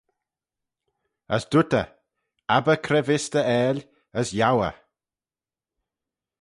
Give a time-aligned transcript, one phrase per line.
[1.35, 1.87] As dooyrt eh,
[2.55, 3.79] Abbyr cre vees dty aill,
[4.19, 4.75] as yiow eh.